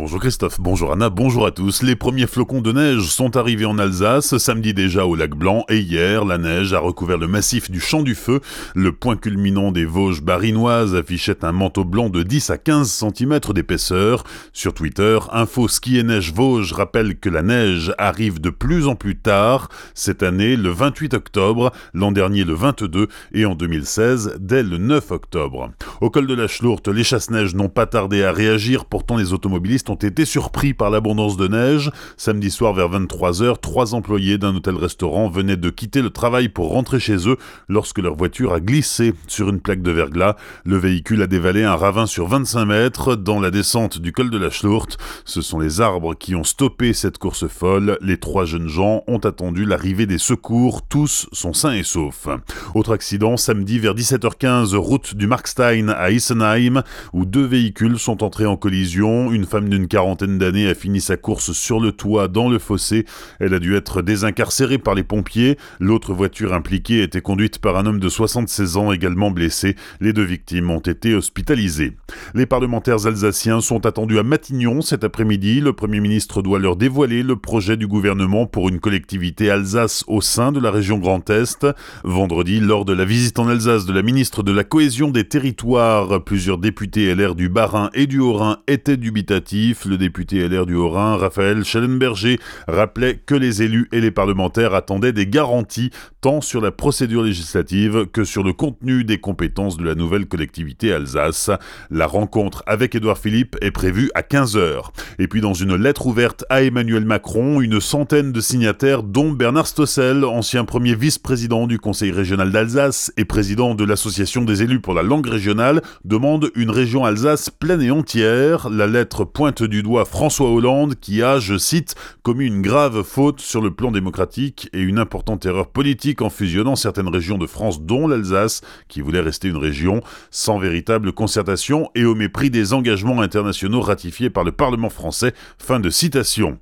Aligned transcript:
Bonjour 0.00 0.18
Christophe, 0.18 0.58
bonjour 0.58 0.92
Anna, 0.92 1.10
bonjour 1.10 1.44
à 1.44 1.50
tous. 1.50 1.82
Les 1.82 1.94
premiers 1.94 2.26
flocons 2.26 2.62
de 2.62 2.72
neige 2.72 3.02
sont 3.02 3.36
arrivés 3.36 3.66
en 3.66 3.78
Alsace, 3.78 4.38
samedi 4.38 4.72
déjà 4.72 5.04
au 5.04 5.14
lac 5.14 5.32
Blanc, 5.32 5.66
et 5.68 5.78
hier, 5.78 6.24
la 6.24 6.38
neige 6.38 6.72
a 6.72 6.78
recouvert 6.78 7.18
le 7.18 7.26
massif 7.26 7.70
du 7.70 7.80
Champ 7.80 8.02
du 8.02 8.14
Feu. 8.14 8.40
Le 8.74 8.92
point 8.92 9.18
culminant 9.18 9.72
des 9.72 9.84
Vosges 9.84 10.22
barinoises 10.22 10.94
affichait 10.94 11.44
un 11.44 11.52
manteau 11.52 11.84
blanc 11.84 12.08
de 12.08 12.22
10 12.22 12.48
à 12.48 12.56
15 12.56 12.90
cm 12.90 13.40
d'épaisseur. 13.52 14.24
Sur 14.54 14.72
Twitter, 14.72 15.18
Info 15.32 15.68
Ski 15.68 15.98
et 15.98 16.02
Neige 16.02 16.32
Vosges 16.32 16.72
rappelle 16.72 17.18
que 17.18 17.28
la 17.28 17.42
neige 17.42 17.92
arrive 17.98 18.40
de 18.40 18.48
plus 18.48 18.88
en 18.88 18.94
plus 18.94 19.18
tard, 19.18 19.68
cette 19.92 20.22
année 20.22 20.56
le 20.56 20.70
28 20.70 21.12
octobre, 21.12 21.72
l'an 21.92 22.10
dernier 22.10 22.44
le 22.44 22.54
22 22.54 23.08
et 23.34 23.44
en 23.44 23.54
2016 23.54 24.38
dès 24.40 24.62
le 24.62 24.78
9 24.78 25.10
octobre. 25.10 25.72
Au 26.00 26.08
col 26.08 26.26
de 26.26 26.34
la 26.34 26.48
Schlourte, 26.48 26.88
les 26.88 27.04
chasse-neige 27.04 27.54
n'ont 27.54 27.68
pas 27.68 27.84
tardé 27.84 28.24
à 28.24 28.32
réagir, 28.32 28.86
pourtant 28.86 29.18
les 29.18 29.34
automobilistes 29.34 29.89
ont 29.90 29.96
été 29.96 30.24
surpris 30.24 30.72
par 30.72 30.90
l'abondance 30.90 31.36
de 31.36 31.48
neige. 31.48 31.90
Samedi 32.16 32.50
soir 32.50 32.72
vers 32.72 32.88
23h, 32.88 33.60
trois 33.60 33.94
employés 33.94 34.38
d'un 34.38 34.54
hôtel-restaurant 34.54 35.28
venaient 35.28 35.56
de 35.56 35.70
quitter 35.70 36.00
le 36.00 36.10
travail 36.10 36.48
pour 36.48 36.70
rentrer 36.70 37.00
chez 37.00 37.28
eux 37.28 37.36
lorsque 37.68 37.98
leur 37.98 38.14
voiture 38.14 38.52
a 38.52 38.60
glissé 38.60 39.14
sur 39.26 39.48
une 39.48 39.60
plaque 39.60 39.82
de 39.82 39.90
verglas. 39.90 40.36
Le 40.64 40.76
véhicule 40.76 41.22
a 41.22 41.26
dévalé 41.26 41.64
un 41.64 41.74
ravin 41.74 42.06
sur 42.06 42.28
25 42.28 42.64
mètres 42.64 43.16
dans 43.16 43.40
la 43.40 43.50
descente 43.50 43.98
du 43.98 44.12
col 44.12 44.30
de 44.30 44.38
la 44.38 44.50
Schlourte. 44.50 44.98
Ce 45.24 45.40
sont 45.40 45.58
les 45.58 45.80
arbres 45.80 46.14
qui 46.14 46.34
ont 46.34 46.44
stoppé 46.44 46.92
cette 46.92 47.18
course 47.18 47.48
folle. 47.48 47.98
Les 48.00 48.18
trois 48.18 48.44
jeunes 48.44 48.68
gens 48.68 49.02
ont 49.06 49.18
attendu 49.18 49.64
l'arrivée 49.64 50.06
des 50.06 50.18
secours. 50.18 50.82
Tous 50.86 51.28
sont 51.32 51.52
sains 51.52 51.74
et 51.74 51.82
saufs. 51.82 52.28
Autre 52.74 52.92
accident, 52.92 53.36
samedi 53.36 53.78
vers 53.78 53.94
17h15, 53.94 54.76
route 54.76 55.14
du 55.14 55.26
Markstein 55.26 55.88
à 55.88 56.10
Isenheim, 56.10 56.82
où 57.12 57.24
deux 57.24 57.44
véhicules 57.44 57.98
sont 57.98 58.22
entrés 58.22 58.46
en 58.46 58.56
collision. 58.56 59.32
Une 59.32 59.44
femme 59.44 59.68
d'une 59.68 59.79
quarantaine 59.88 60.38
d'années 60.38 60.68
a 60.68 60.74
fini 60.74 61.00
sa 61.00 61.16
course 61.16 61.52
sur 61.52 61.80
le 61.80 61.92
toit 61.92 62.28
dans 62.28 62.48
le 62.48 62.58
fossé. 62.58 63.04
Elle 63.38 63.54
a 63.54 63.58
dû 63.58 63.76
être 63.76 64.02
désincarcérée 64.02 64.78
par 64.78 64.94
les 64.94 65.02
pompiers. 65.02 65.56
L'autre 65.78 66.14
voiture 66.14 66.52
impliquée 66.52 67.02
était 67.02 67.20
conduite 67.20 67.58
par 67.58 67.76
un 67.76 67.86
homme 67.86 68.00
de 68.00 68.08
76 68.08 68.76
ans 68.76 68.92
également 68.92 69.30
blessé. 69.30 69.76
Les 70.00 70.12
deux 70.12 70.24
victimes 70.24 70.70
ont 70.70 70.80
été 70.80 71.14
hospitalisées. 71.14 71.96
Les 72.34 72.46
parlementaires 72.46 73.06
alsaciens 73.06 73.60
sont 73.60 73.86
attendus 73.86 74.18
à 74.18 74.22
Matignon 74.22 74.80
cet 74.80 75.04
après-midi. 75.04 75.60
Le 75.60 75.72
Premier 75.72 76.00
ministre 76.00 76.42
doit 76.42 76.58
leur 76.58 76.76
dévoiler 76.76 77.22
le 77.22 77.36
projet 77.36 77.76
du 77.76 77.86
gouvernement 77.86 78.46
pour 78.46 78.68
une 78.68 78.80
collectivité 78.80 79.50
Alsace 79.50 80.04
au 80.06 80.20
sein 80.20 80.52
de 80.52 80.60
la 80.60 80.70
région 80.70 80.98
Grand 80.98 81.28
Est. 81.30 81.66
Vendredi, 82.04 82.60
lors 82.60 82.84
de 82.84 82.92
la 82.92 83.04
visite 83.04 83.38
en 83.38 83.48
Alsace 83.48 83.86
de 83.86 83.92
la 83.92 84.02
ministre 84.02 84.42
de 84.42 84.52
la 84.52 84.64
Cohésion 84.64 85.10
des 85.10 85.24
Territoires, 85.24 86.22
plusieurs 86.24 86.58
députés 86.58 87.14
LR 87.14 87.34
du 87.34 87.48
Bas-Rhin 87.48 87.90
et 87.94 88.06
du 88.06 88.18
Haut-Rhin 88.18 88.58
étaient 88.66 88.96
dubitatifs 88.96 89.59
le 89.60 89.96
député 89.98 90.48
LR 90.48 90.64
du 90.64 90.74
Haut-Rhin, 90.74 91.16
Raphaël 91.16 91.64
Schellenberger, 91.64 92.38
rappelait 92.66 93.16
que 93.26 93.34
les 93.34 93.62
élus 93.62 93.88
et 93.92 94.00
les 94.00 94.10
parlementaires 94.10 94.74
attendaient 94.74 95.12
des 95.12 95.26
garanties 95.26 95.90
tant 96.22 96.40
sur 96.40 96.60
la 96.60 96.70
procédure 96.70 97.22
législative 97.22 98.06
que 98.06 98.24
sur 98.24 98.42
le 98.42 98.52
contenu 98.52 99.04
des 99.04 99.18
compétences 99.18 99.76
de 99.76 99.84
la 99.84 99.94
nouvelle 99.94 100.26
collectivité 100.26 100.92
Alsace. 100.92 101.50
La 101.90 102.06
rencontre 102.06 102.62
avec 102.66 102.94
Édouard 102.94 103.18
Philippe 103.18 103.56
est 103.60 103.70
prévue 103.70 104.10
à 104.14 104.22
15h. 104.22 104.90
Et 105.18 105.28
puis 105.28 105.40
dans 105.40 105.54
une 105.54 105.76
lettre 105.76 106.06
ouverte 106.06 106.44
à 106.48 106.62
Emmanuel 106.62 107.04
Macron, 107.04 107.60
une 107.60 107.80
centaine 107.80 108.32
de 108.32 108.40
signataires 108.40 109.02
dont 109.02 109.30
Bernard 109.30 109.66
Stossel, 109.66 110.24
ancien 110.24 110.64
premier 110.64 110.94
vice-président 110.94 111.66
du 111.66 111.78
Conseil 111.78 112.12
régional 112.12 112.50
d'Alsace 112.50 113.12
et 113.18 113.26
président 113.26 113.74
de 113.74 113.84
l'Association 113.84 114.42
des 114.42 114.62
élus 114.62 114.80
pour 114.80 114.94
la 114.94 115.02
langue 115.02 115.26
régionale, 115.26 115.82
demandent 116.04 116.50
une 116.54 116.70
région 116.70 117.04
Alsace 117.04 117.50
pleine 117.50 117.82
et 117.82 117.90
entière. 117.90 118.68
La 118.70 118.86
lettre 118.86 119.24
pointe 119.24 119.49
du 119.58 119.82
doigt 119.82 120.04
François 120.04 120.50
Hollande 120.50 120.94
qui 121.00 121.22
a, 121.22 121.40
je 121.40 121.58
cite, 121.58 121.94
commis 122.22 122.46
une 122.46 122.62
grave 122.62 123.02
faute 123.02 123.40
sur 123.40 123.60
le 123.60 123.72
plan 123.72 123.90
démocratique 123.90 124.68
et 124.72 124.80
une 124.80 124.98
importante 124.98 125.44
erreur 125.44 125.68
politique 125.68 126.22
en 126.22 126.30
fusionnant 126.30 126.76
certaines 126.76 127.08
régions 127.08 127.38
de 127.38 127.46
France 127.46 127.82
dont 127.82 128.06
l'Alsace, 128.06 128.60
qui 128.88 129.00
voulait 129.00 129.20
rester 129.20 129.48
une 129.48 129.56
région, 129.56 130.02
sans 130.30 130.58
véritable 130.58 131.12
concertation 131.12 131.90
et 131.94 132.04
au 132.04 132.14
mépris 132.14 132.50
des 132.50 132.72
engagements 132.72 133.20
internationaux 133.20 133.80
ratifiés 133.80 134.30
par 134.30 134.44
le 134.44 134.52
Parlement 134.52 134.90
français. 134.90 135.34
Fin 135.58 135.80
de 135.80 135.90
citation. 135.90 136.58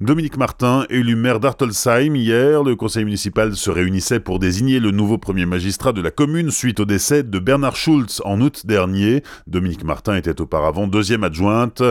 Dominique 0.00 0.38
Martin, 0.38 0.86
élu 0.88 1.16
maire 1.16 1.40
d'Artolsheim 1.40 2.14
hier, 2.14 2.62
le 2.62 2.74
conseil 2.74 3.04
municipal 3.04 3.54
se 3.54 3.70
réunissait 3.70 4.18
pour 4.18 4.38
désigner 4.38 4.80
le 4.80 4.92
nouveau 4.92 5.18
premier 5.18 5.44
magistrat 5.44 5.92
de 5.92 6.00
la 6.00 6.10
commune 6.10 6.50
suite 6.50 6.80
au 6.80 6.86
décès 6.86 7.22
de 7.22 7.38
Bernard 7.38 7.76
Schulz 7.76 8.22
en 8.24 8.40
août 8.40 8.64
dernier. 8.64 9.22
Dominique 9.46 9.84
Martin 9.84 10.16
était 10.16 10.40
auparavant 10.40 10.86
deuxième 10.86 11.22
adjointe. 11.22 11.82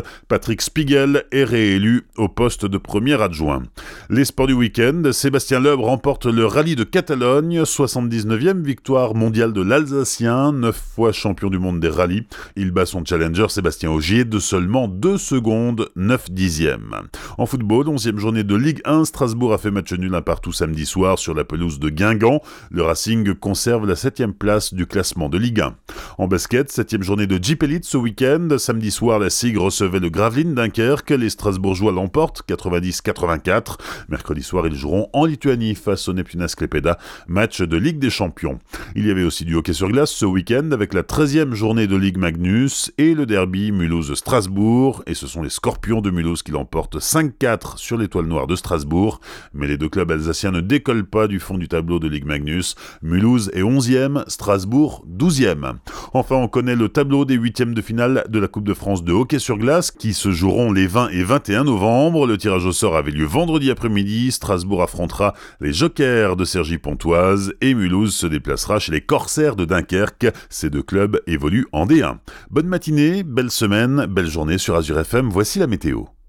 Spiegel 0.59 1.23
est 1.31 1.43
réélu 1.43 2.03
au 2.17 2.27
poste 2.27 2.65
de 2.65 2.77
premier 2.77 3.21
adjoint. 3.21 3.63
Les 4.09 4.25
sports 4.25 4.47
du 4.47 4.53
week-end, 4.53 5.03
Sébastien 5.11 5.59
Loeb 5.59 5.79
remporte 5.79 6.25
le 6.25 6.45
rallye 6.45 6.75
de 6.75 6.83
Catalogne, 6.83 7.61
79e 7.61 8.63
victoire 8.63 9.15
mondiale 9.15 9.53
de 9.53 9.61
l'Alsacien, 9.61 10.51
9 10.51 10.75
fois 10.95 11.11
champion 11.11 11.49
du 11.49 11.59
monde 11.59 11.79
des 11.79 11.89
rallyes. 11.89 12.25
Il 12.55 12.71
bat 12.71 12.85
son 12.85 13.03
challenger 13.05 13.47
Sébastien 13.49 13.91
Augier 13.91 14.25
de 14.25 14.39
seulement 14.39 14.87
2 14.87 15.17
secondes 15.17 15.89
9 15.95 16.31
dixièmes. 16.31 16.95
En 17.37 17.45
football, 17.45 17.87
11e 17.87 18.17
journée 18.17 18.43
de 18.43 18.55
Ligue 18.55 18.81
1, 18.85 19.05
Strasbourg 19.05 19.53
a 19.53 19.57
fait 19.57 19.71
match 19.71 19.93
nul 19.93 20.15
un 20.15 20.21
partout 20.21 20.51
samedi 20.51 20.85
soir 20.85 21.19
sur 21.19 21.33
la 21.33 21.43
pelouse 21.43 21.79
de 21.79 21.89
Guingamp. 21.89 22.41
Le 22.71 22.83
Racing 22.83 23.33
conserve 23.35 23.87
la 23.87 23.95
7 23.95 24.27
place 24.37 24.73
du 24.73 24.85
classement 24.85 25.29
de 25.29 25.37
Ligue 25.37 25.61
1. 25.61 25.75
En 26.17 26.27
basket, 26.27 26.71
7 26.71 27.01
journée 27.03 27.27
de 27.27 27.41
Jeep 27.41 27.63
Elite 27.63 27.85
ce 27.85 27.97
week-end. 27.97 28.47
Samedi 28.57 28.91
soir, 28.91 29.19
la 29.19 29.29
SIG 29.29 29.57
recevait 29.57 29.99
le 29.99 30.09
Gravelines 30.29 30.53
Dunkerque, 30.53 31.09
les 31.09 31.31
Strasbourgeois 31.31 31.91
l'emportent 31.91 32.43
90-84. 32.47 33.77
Mercredi 34.09 34.43
soir, 34.43 34.67
ils 34.67 34.75
joueront 34.75 35.09
en 35.11 35.25
Lituanie 35.25 35.73
face 35.73 36.07
au 36.07 36.13
Neptunas 36.13 36.53
Klepeda, 36.55 36.99
match 37.27 37.63
de 37.63 37.77
Ligue 37.77 37.97
des 37.97 38.11
Champions. 38.11 38.59
Il 38.95 39.07
y 39.07 39.09
avait 39.09 39.23
aussi 39.23 39.43
du 39.43 39.55
hockey 39.55 39.73
sur 39.73 39.89
glace 39.89 40.11
ce 40.11 40.25
week-end 40.25 40.69
avec 40.71 40.93
la 40.93 41.01
13e 41.01 41.55
journée 41.55 41.87
de 41.87 41.95
Ligue 41.95 42.19
Magnus 42.19 42.91
et 42.99 43.15
le 43.15 43.25
derby 43.25 43.71
Mulhouse-Strasbourg. 43.71 45.01
Et 45.07 45.15
ce 45.15 45.25
sont 45.25 45.41
les 45.41 45.49
Scorpions 45.49 46.01
de 46.01 46.11
Mulhouse 46.11 46.43
qui 46.43 46.51
l'emportent 46.51 46.99
5-4 46.99 47.77
sur 47.77 47.97
l'étoile 47.97 48.27
noire 48.27 48.45
de 48.45 48.55
Strasbourg. 48.55 49.21
Mais 49.55 49.65
les 49.65 49.77
deux 49.77 49.89
clubs 49.89 50.11
alsaciens 50.11 50.51
ne 50.51 50.61
décollent 50.61 51.07
pas 51.07 51.27
du 51.27 51.39
fond 51.39 51.57
du 51.57 51.67
tableau 51.67 51.97
de 51.97 52.07
Ligue 52.07 52.25
Magnus. 52.25 52.75
Mulhouse 53.01 53.49
est 53.55 53.63
11e, 53.63 54.29
Strasbourg 54.29 55.03
12e. 55.09 55.77
Enfin, 56.13 56.35
on 56.35 56.47
connaît 56.47 56.75
le 56.75 56.89
tableau 56.89 57.25
des 57.25 57.35
huitièmes 57.35 57.73
de 57.73 57.81
finale 57.81 58.25
de 58.29 58.39
la 58.39 58.47
Coupe 58.47 58.67
de 58.67 58.73
France 58.73 59.03
de 59.03 59.13
hockey 59.13 59.39
sur 59.39 59.57
glace 59.57 59.91
qui 59.91 60.13
se 60.13 60.31
joueront 60.31 60.71
les 60.71 60.87
20 60.87 61.09
et 61.09 61.23
21 61.23 61.65
novembre. 61.65 62.25
Le 62.25 62.37
tirage 62.37 62.65
au 62.65 62.71
sort 62.71 62.95
avait 62.95 63.11
lieu 63.11 63.25
vendredi 63.25 63.71
après-midi. 63.71 64.31
Strasbourg 64.31 64.81
affrontera 64.81 65.33
les 65.61 65.73
Jokers 65.73 66.35
de 66.35 66.45
Sergi 66.45 66.77
Pontoise 66.77 67.53
et 67.61 67.73
Mulhouse 67.73 68.15
se 68.15 68.27
déplacera 68.27 68.79
chez 68.79 68.91
les 68.91 69.01
Corsaires 69.01 69.55
de 69.55 69.65
Dunkerque. 69.65 70.27
Ces 70.49 70.69
deux 70.69 70.83
clubs 70.83 71.19
évoluent 71.27 71.67
en 71.71 71.85
D1. 71.85 72.17
Bonne 72.49 72.67
matinée, 72.67 73.23
belle 73.23 73.51
semaine, 73.51 74.05
belle 74.07 74.27
journée 74.27 74.57
sur 74.57 74.75
Azure 74.75 74.99
FM. 74.99 75.29
Voici 75.29 75.59
la 75.59 75.67
météo. 75.67 76.09